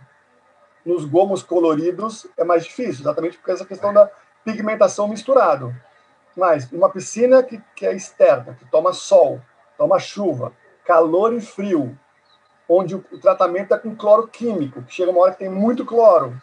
[0.85, 4.11] Nos gomos coloridos é mais difícil, exatamente por essa questão da
[4.44, 5.72] pigmentação misturado.
[6.37, 9.40] Mas uma piscina que, que é externa, que toma sol,
[9.79, 10.53] toma chuva,
[10.85, 11.96] calor e frio,
[12.68, 15.87] onde o, o tratamento é com cloro químico, que chega uma hora que tem muito
[15.87, 16.37] cloro.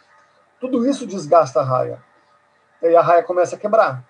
[0.58, 2.02] Tudo isso desgasta a raia.
[2.80, 4.08] E aí a raia começa a quebrar.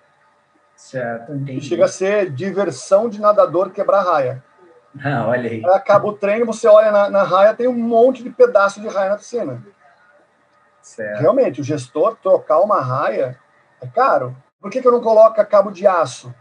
[0.81, 1.61] Certo, entendi.
[1.61, 4.43] Chega a ser diversão de nadador quebrar raia.
[5.01, 5.63] Ah, olha aí.
[5.67, 9.11] Acaba o treino, você olha na, na raia, tem um monte de pedaço de raia
[9.11, 9.63] na piscina.
[10.81, 11.21] Certo.
[11.21, 13.39] Realmente, o gestor trocar uma raia
[13.81, 14.35] é caro.
[14.59, 16.35] Por que, que eu não coloco cabo de aço?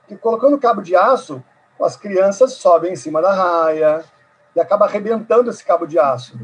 [0.00, 1.40] Porque colocando cabo de aço,
[1.80, 4.04] as crianças sobem em cima da raia
[4.56, 6.36] e acaba arrebentando esse cabo de aço.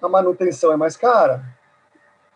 [0.00, 1.44] A manutenção é mais cara.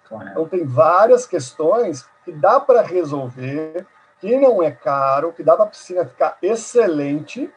[0.04, 3.86] Então, tem várias questões que dá para resolver
[4.20, 7.52] que não é caro, que dá para a piscina ficar excelente,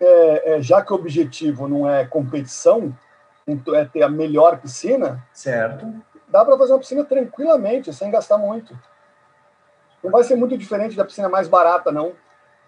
[0.00, 2.96] é, é, já que o objetivo não é competição,
[3.46, 5.24] então é ter a melhor piscina.
[5.32, 5.86] Certo.
[6.28, 8.76] Dá para fazer uma piscina tranquilamente, sem gastar muito.
[10.02, 12.12] Não vai ser muito diferente da piscina mais barata, não.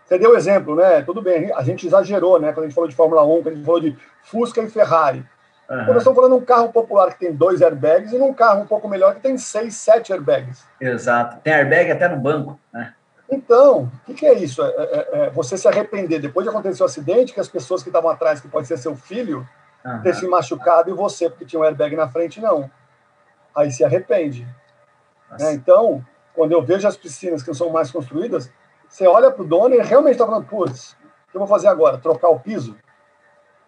[0.05, 1.03] Você deu exemplo, né?
[1.03, 2.53] Tudo bem, a gente exagerou, né?
[2.53, 5.25] Quando a gente falou de Fórmula 1, quando a gente falou de Fusca e Ferrari.
[5.71, 5.77] Uhum.
[5.79, 8.63] Quando nós estamos falando de um carro popular que tem dois airbags e num carro
[8.63, 10.65] um pouco melhor que tem seis, sete airbags.
[10.81, 11.39] Exato.
[11.43, 12.95] Tem airbag até no banco, né?
[13.31, 14.63] Então, o que, que, é isso?
[14.63, 17.89] É, é, é, você se arrepender depois de acontecer o acidente, que as pessoas que
[17.89, 19.49] estavam atrás, que pode ser seu filho,
[19.83, 20.03] uhum.
[20.03, 22.71] ter se machucado e você, porque tinha um airbag na frente, não.
[23.57, 24.47] Aí se arrepende.
[25.39, 25.55] Né?
[25.55, 28.53] Então, quando eu vejo as piscinas que não são mais construídas,
[28.87, 31.69] você olha para o dono e realmente está falando, putz, o que eu vou fazer
[31.69, 31.97] agora?
[31.97, 32.77] Trocar o piso?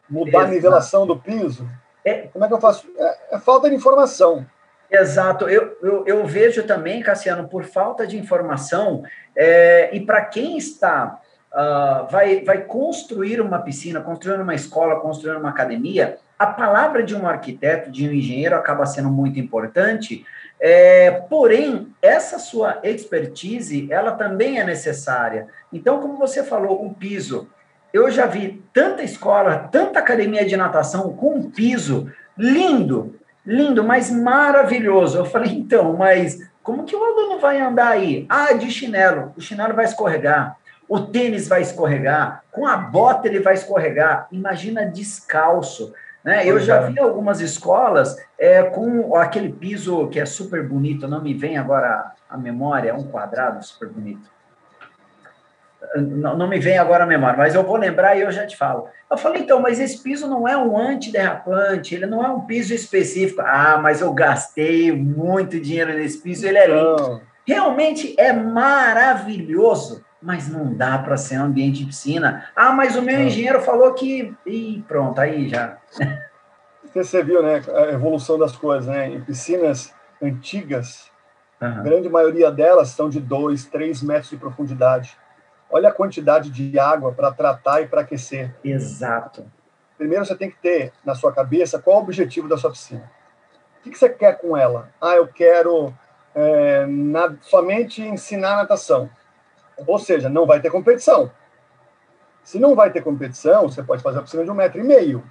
[0.08, 0.44] Mudar Exato.
[0.44, 1.66] a nivelação do piso?
[2.04, 2.86] É, Como é que eu faço?
[2.96, 4.46] É, é falta de informação.
[4.90, 5.48] Exato.
[5.48, 9.02] Eu, eu, eu, vejo também, Cassiano, por falta de informação,
[9.34, 11.20] é, e para quem está
[11.52, 17.14] uh, vai, vai construir uma piscina, construir uma escola, construir uma academia, a palavra de
[17.14, 20.24] um arquiteto, de um engenheiro, acaba sendo muito importante,
[20.60, 25.48] é, porém, essa sua expertise, ela também é necessária.
[25.72, 27.48] Então, como você falou, o piso.
[27.94, 33.14] Eu já vi tanta escola, tanta academia de natação com um piso lindo,
[33.46, 35.16] lindo, mas maravilhoso.
[35.16, 38.26] Eu falei, então, mas como que o aluno vai andar aí?
[38.28, 39.32] Ah, de chinelo.
[39.36, 40.56] O chinelo vai escorregar.
[40.88, 42.42] O tênis vai escorregar.
[42.50, 44.26] Com a bota ele vai escorregar.
[44.32, 45.94] Imagina descalço.
[46.24, 46.44] Né?
[46.44, 51.32] Eu já vi algumas escolas é, com aquele piso que é super bonito, não me
[51.32, 54.33] vem agora a memória, é um quadrado super bonito.
[55.96, 58.56] Não, não, me vem agora a memória, mas eu vou lembrar e eu já te
[58.56, 58.88] falo.
[59.10, 62.74] Eu falei, então, mas esse piso não é um antiderrapante, ele não é um piso
[62.74, 63.42] específico.
[63.42, 67.22] Ah, mas eu gastei muito dinheiro nesse piso, ele é lindo.
[67.46, 72.46] Realmente é maravilhoso mas não dá para ser um ambiente de piscina.
[72.56, 74.34] Ah, mas o meu engenheiro falou que.
[74.46, 75.76] E pronto, aí já.
[76.94, 79.08] Você viu, né, a evolução das coisas, né?
[79.08, 79.92] Em piscinas
[80.22, 81.10] antigas,
[81.60, 81.68] uhum.
[81.68, 85.16] a grande maioria delas são de 2, 3 metros de profundidade.
[85.70, 88.54] Olha a quantidade de água para tratar e para aquecer.
[88.62, 89.44] Exato.
[89.96, 93.10] Primeiro você tem que ter na sua cabeça qual é o objetivo da sua piscina.
[93.80, 94.88] O que você quer com ela?
[95.00, 95.92] Ah, eu quero
[96.34, 99.08] é, na, somente ensinar natação.
[99.86, 101.30] Ou seja, não vai ter competição.
[102.42, 105.24] Se não vai ter competição, você pode fazer a piscina de um metro e meio.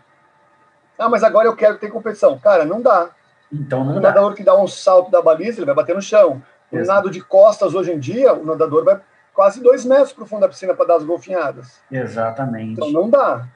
[0.98, 2.38] Ah, mas agora eu quero ter competição.
[2.40, 3.10] Cara, não dá.
[3.52, 4.10] Então não o dá.
[4.10, 6.42] nadador que dá um salto da baliza, ele vai bater no chão.
[6.72, 9.00] O nado de costas, hoje em dia, o nadador vai
[9.34, 11.82] quase dois metros para o fundo da piscina para dar as golfinhadas.
[11.92, 12.74] Exatamente.
[12.74, 13.48] Então não dá.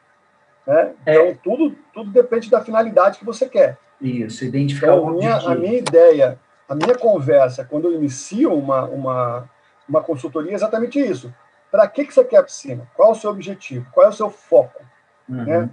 [0.65, 0.93] Né?
[1.05, 1.29] É.
[1.29, 3.77] Então tudo, tudo depende da finalidade que você quer.
[4.01, 8.85] Isso, identificar então, o minha, A minha ideia, a minha conversa, quando eu inicio uma,
[8.85, 9.49] uma,
[9.87, 11.33] uma consultoria é exatamente isso.
[11.71, 12.87] Para que, que você quer a piscina?
[12.95, 13.87] Qual é o seu objetivo?
[13.91, 14.83] Qual é o seu foco?
[15.27, 15.43] Uhum.
[15.43, 15.69] Né?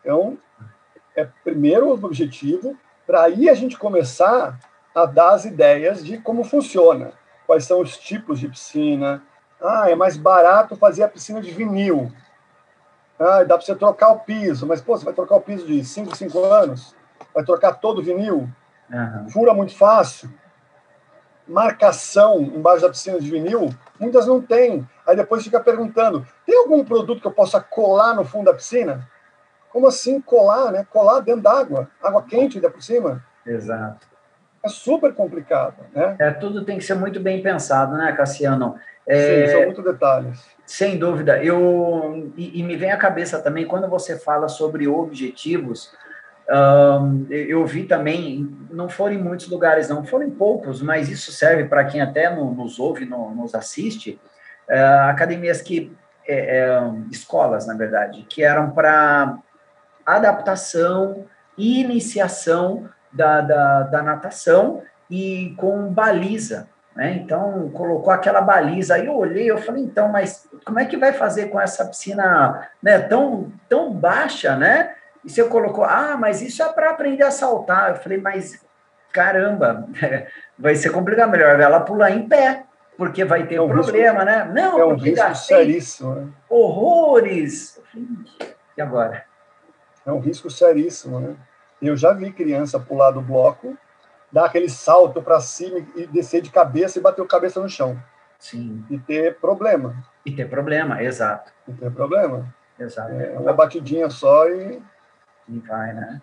[0.00, 0.38] Então,
[1.14, 4.58] é primeiro o objetivo, para aí a gente começar
[4.94, 7.12] a dar as ideias de como funciona,
[7.48, 9.20] quais são os tipos de piscina.
[9.60, 12.12] Ah, é mais barato fazer a piscina de vinil.
[13.18, 15.84] Ah, dá para você trocar o piso, mas pô, você vai trocar o piso de
[15.84, 16.94] 5, 5 anos?
[17.34, 18.48] Vai trocar todo o vinil?
[18.88, 19.28] Uhum.
[19.30, 20.30] Fura muito fácil
[21.48, 24.86] marcação embaixo da piscina de vinil, muitas não têm.
[25.06, 29.08] Aí depois fica perguntando: tem algum produto que eu possa colar no fundo da piscina?
[29.70, 30.86] Como assim colar, né?
[30.90, 33.24] Colar dentro d'água, água quente ainda por cima.
[33.46, 34.06] Exato.
[34.68, 36.16] Super complicado, né?
[36.18, 38.76] É, tudo tem que ser muito bem pensado, né, Cassiano?
[39.06, 40.46] É, Sim, são muitos detalhes.
[40.66, 41.42] Sem dúvida.
[41.42, 45.92] Eu, e, e me vem à cabeça também, quando você fala sobre objetivos,
[47.30, 51.64] eu vi também, não foram em muitos lugares, não, foram em poucos, mas isso serve
[51.64, 54.18] para quem até no, nos ouve, no, nos assiste,
[54.68, 55.92] uh, academias que,
[56.26, 59.38] é, é, escolas, na verdade, que eram para
[60.04, 61.26] adaptação
[61.56, 67.14] e iniciação da, da, da natação e com baliza, né?
[67.14, 68.96] Então, colocou aquela baliza.
[68.96, 72.68] Aí eu olhei, eu falei, então, mas como é que vai fazer com essa piscina
[72.82, 74.94] né, tão, tão baixa, né?
[75.24, 77.90] E você colocou, ah, mas isso é para aprender a saltar.
[77.90, 78.60] Eu falei, mas
[79.12, 79.88] caramba,
[80.58, 82.64] vai ser complicado, melhor ela pular em pé,
[82.96, 84.50] porque vai ter é um problema, risco, né?
[84.52, 86.14] Não, é um risco seríssimo.
[86.14, 86.28] Né?
[86.48, 87.80] Horrores.
[88.76, 89.24] E agora?
[90.04, 91.36] É um risco seríssimo, né?
[91.80, 93.76] Eu já vi criança pular do bloco,
[94.30, 97.96] dar aquele salto para cima e descer de cabeça e bater a cabeça no chão.
[98.38, 98.84] Sim.
[98.90, 99.96] E ter problema.
[100.24, 101.52] E ter problema, exato.
[101.66, 102.46] E ter problema.
[102.78, 103.12] Exato.
[103.12, 104.80] É uma batidinha só e
[105.48, 106.20] e vai, né?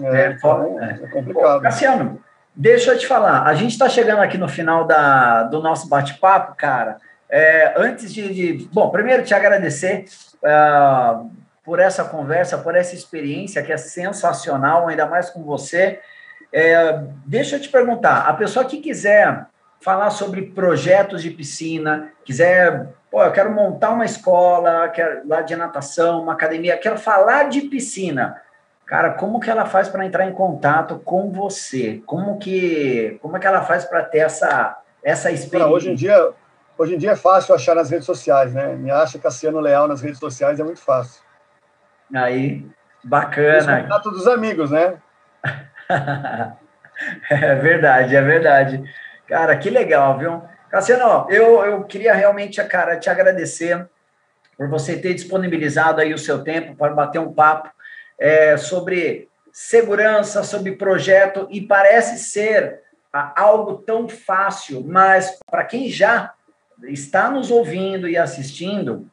[0.00, 1.00] É, é, então, é.
[1.02, 1.62] é complicado.
[1.62, 2.20] Cassiano,
[2.54, 6.54] deixa eu te falar, a gente está chegando aqui no final da, do nosso bate-papo,
[6.56, 6.98] cara.
[7.28, 10.04] É, antes de, de, Bom, primeiro te agradecer
[10.42, 11.30] uh,
[11.64, 16.00] por essa conversa, por essa experiência que é sensacional, ainda mais com você.
[16.52, 19.46] É, deixa eu te perguntar, a pessoa que quiser
[19.80, 25.56] falar sobre projetos de piscina, quiser, pô, eu quero montar uma escola, quero, lá de
[25.56, 28.40] natação, uma academia, quero falar de piscina.
[28.86, 32.02] Cara, como que ela faz para entrar em contato com você?
[32.06, 35.68] Como que, como é que ela faz para ter essa essa experiência?
[35.68, 36.30] Não, hoje em dia,
[36.78, 38.74] hoje em dia é fácil achar nas redes sociais, né?
[38.74, 41.23] Me acha Cassiano Leal nas redes sociais é muito fácil.
[42.12, 42.66] Aí,
[43.02, 43.82] bacana.
[43.82, 44.94] Contato dos amigos, né?
[47.30, 48.94] é verdade, é verdade.
[49.26, 50.42] Cara, que legal, viu?
[50.70, 53.86] Cassiano, eu, eu queria realmente, cara, te agradecer
[54.56, 57.70] por você ter disponibilizado aí o seu tempo para bater um papo
[58.18, 62.80] é, sobre segurança, sobre projeto, e parece ser
[63.36, 66.34] algo tão fácil, mas para quem já
[66.88, 69.08] está nos ouvindo e assistindo,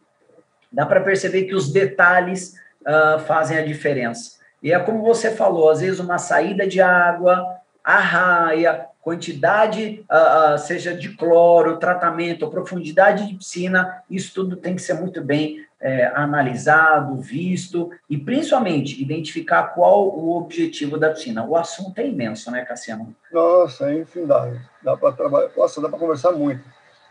[0.72, 4.40] dá para perceber que os detalhes uh, fazem a diferença.
[4.62, 10.56] E é como você falou, às vezes uma saída de água, a raia, quantidade, uh,
[10.56, 15.66] uh, seja de cloro, tratamento, profundidade de piscina, isso tudo tem que ser muito bem
[15.82, 21.44] é, analisado, visto e principalmente identificar qual o objetivo da piscina.
[21.44, 23.16] O assunto é imenso, né, Cassiano?
[23.34, 24.60] Nossa, é infindável.
[24.84, 26.64] Dá para trabalhar, nossa, dá para conversar muito.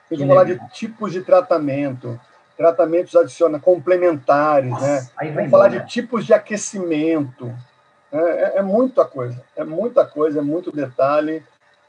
[0.09, 2.19] Vamos falar de tipos de tratamento,
[2.61, 5.09] tratamentos adicionais, complementares, nossa, né?
[5.19, 5.49] Vamos embora.
[5.49, 7.51] falar de tipos de aquecimento.
[8.13, 11.43] É, é, é, muita coisa, é muita coisa, é muito detalhe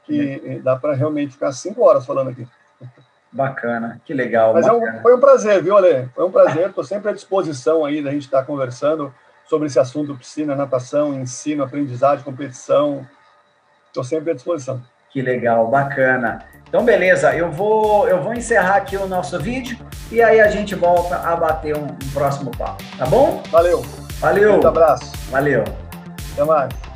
[0.06, 2.48] que dá para realmente ficar cinco horas falando aqui.
[3.30, 4.54] Bacana, que legal.
[4.54, 6.08] Mas é um, foi um prazer, viu, Ale?
[6.14, 9.14] Foi um prazer, estou sempre à disposição aí da gente estar conversando
[9.44, 13.06] sobre esse assunto piscina, natação, ensino, aprendizagem, competição.
[13.88, 14.82] Estou sempre à disposição.
[15.12, 16.38] Que legal, bacana.
[16.66, 19.76] Então, beleza, eu vou, eu vou encerrar aqui o nosso vídeo
[20.10, 23.42] e aí a gente volta a bater um, um próximo papo, tá bom?
[23.50, 23.82] Valeu.
[24.18, 24.58] Valeu.
[24.58, 25.12] Um abraço.
[25.30, 25.64] Valeu.
[26.32, 26.91] Até mais.